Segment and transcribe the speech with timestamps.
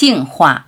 [0.00, 0.64] 净化。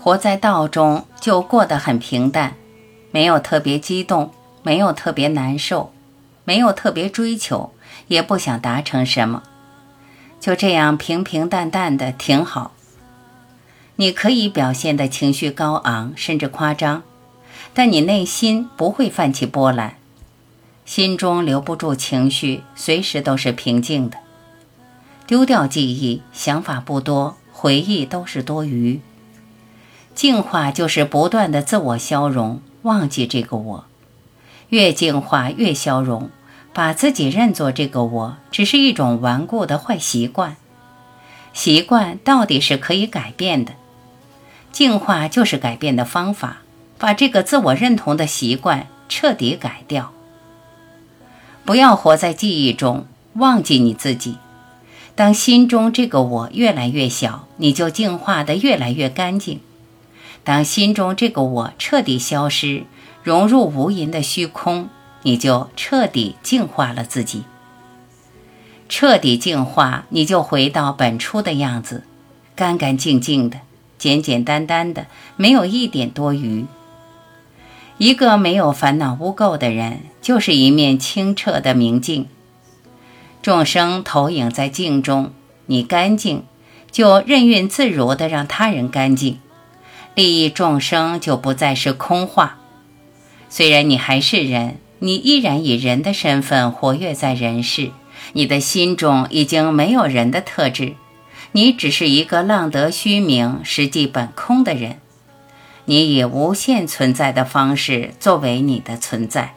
[0.00, 2.54] 活在道中，就过得很平淡，
[3.10, 4.32] 没有特别激动，
[4.62, 5.92] 没有特别难受，
[6.44, 7.72] 没有特别追求，
[8.06, 9.42] 也不想达成什么，
[10.38, 12.70] 就这样平平淡淡的挺好。
[13.96, 17.02] 你可以表现的情绪高昂，甚至夸张，
[17.74, 19.94] 但你内心不会泛起波澜，
[20.84, 24.18] 心中留不住情绪，随时都是平静的。
[25.26, 29.00] 丢掉记忆，想法不多，回忆都是多余。
[30.14, 33.84] 净化就是不断的自我消融，忘记这个我，
[34.70, 36.30] 越净化越消融，
[36.72, 40.56] 把自己认作这个我，只是一种顽固的坏习惯。
[41.52, 43.74] 习惯到底是可以改变的。
[44.72, 46.58] 净化就是改变的方法，
[46.98, 50.12] 把这个自我认同的习惯彻底改掉。
[51.64, 54.36] 不要活在记忆中，忘记你自己。
[55.14, 59.60] 当心中这个我越来越小，你就净化的越来越干净。
[60.44, 62.84] 当心中这个我彻底消失，
[63.22, 64.88] 融入无垠的虚空，
[65.22, 67.42] 你就彻底净化了自己。
[68.88, 72.04] 彻底净化，你就回到本初的样子，
[72.56, 73.58] 干干净净的。
[73.98, 76.64] 简简单单的，没有一点多余。
[77.98, 82.28] 一个没有烦恼污垢的人，就是一面清澈的明镜。
[83.42, 85.32] 众生投影在镜中，
[85.66, 86.44] 你干净，
[86.92, 89.40] 就任运自如的让他人干净，
[90.14, 92.58] 利益众生就不再是空话。
[93.48, 97.90] 虽然你还是人，你依然以人的身份活跃在人世，
[98.32, 100.94] 你的心中已经没有人的特质。
[101.50, 105.00] 你只是一个浪得虚名、实际本空的人，
[105.88, 109.54] 你以无限存在的方式作为你的存在。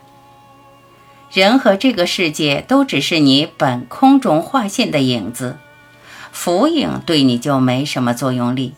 [1.30, 5.58] 人和这个世界都只是你本空中划线的影子，
[6.32, 8.76] 浮影对你就没什么作用力。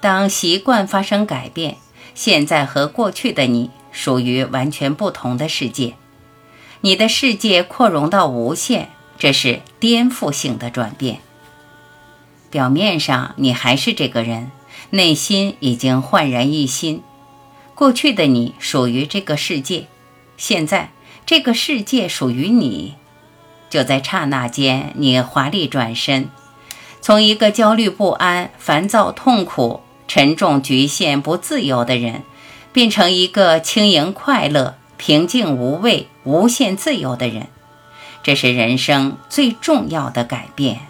[0.00, 1.76] 当习惯发生改变，
[2.12, 5.94] 现在和过去的你属于完全不同的世界，
[6.80, 11.20] 你的世界扩容到无限，这是颠覆性的转变。
[12.50, 14.50] 表面上你还是这个人，
[14.90, 17.02] 内心已经焕然一新。
[17.74, 19.86] 过去的你属于这个世界，
[20.36, 20.90] 现在
[21.26, 22.94] 这个世界属于你。
[23.68, 26.30] 就在刹那间，你华丽转身，
[27.00, 32.22] 从一个焦虑不安、烦躁痛苦、沉重局限不自由的人，
[32.72, 37.48] 变成一个轻盈快乐、平静无畏、无限自由的人。
[38.22, 40.80] 这是人生最重要的改变。